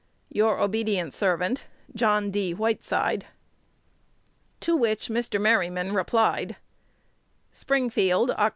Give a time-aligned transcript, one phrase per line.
[0.31, 2.55] Your obedient servant, John D.
[2.55, 3.27] Whiteside.
[4.61, 5.39] To which Mr.
[5.39, 6.55] Merryman replied:
[7.51, 8.49] Springfield, Oct.